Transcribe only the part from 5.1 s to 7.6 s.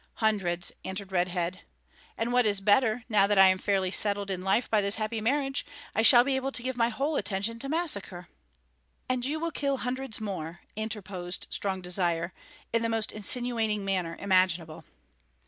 marriage, I shall be able to give my whole attention